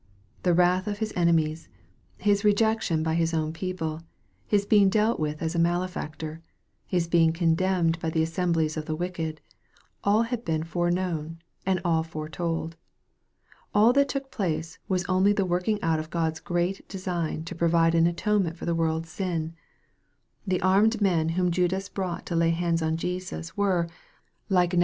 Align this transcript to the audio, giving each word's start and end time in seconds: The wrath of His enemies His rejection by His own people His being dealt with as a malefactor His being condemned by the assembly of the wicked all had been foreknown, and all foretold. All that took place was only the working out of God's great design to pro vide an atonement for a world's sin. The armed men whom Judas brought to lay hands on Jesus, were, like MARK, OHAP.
The 0.41 0.55
wrath 0.55 0.87
of 0.87 0.97
His 0.97 1.13
enemies 1.15 1.69
His 2.17 2.43
rejection 2.43 3.03
by 3.03 3.13
His 3.13 3.35
own 3.35 3.53
people 3.53 4.01
His 4.47 4.65
being 4.65 4.89
dealt 4.89 5.19
with 5.19 5.43
as 5.43 5.53
a 5.53 5.59
malefactor 5.59 6.41
His 6.87 7.07
being 7.07 7.33
condemned 7.33 7.99
by 7.99 8.09
the 8.09 8.23
assembly 8.23 8.65
of 8.75 8.85
the 8.87 8.95
wicked 8.95 9.41
all 10.03 10.23
had 10.23 10.43
been 10.43 10.63
foreknown, 10.63 11.37
and 11.67 11.79
all 11.85 12.01
foretold. 12.01 12.77
All 13.75 13.93
that 13.93 14.09
took 14.09 14.31
place 14.31 14.79
was 14.87 15.05
only 15.05 15.33
the 15.33 15.45
working 15.45 15.79
out 15.83 15.99
of 15.99 16.09
God's 16.09 16.39
great 16.39 16.89
design 16.89 17.43
to 17.43 17.53
pro 17.53 17.67
vide 17.69 17.93
an 17.93 18.07
atonement 18.07 18.57
for 18.57 18.67
a 18.67 18.73
world's 18.73 19.11
sin. 19.11 19.53
The 20.47 20.63
armed 20.63 20.99
men 20.99 21.29
whom 21.37 21.51
Judas 21.51 21.89
brought 21.89 22.25
to 22.25 22.35
lay 22.35 22.49
hands 22.49 22.81
on 22.81 22.97
Jesus, 22.97 23.55
were, 23.55 23.87
like 24.49 24.73
MARK, 24.73 24.73
OHAP. 24.73 24.79